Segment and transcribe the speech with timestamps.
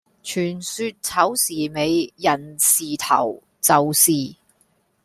[0.23, 4.11] 傳說丑時尾寅時頭就是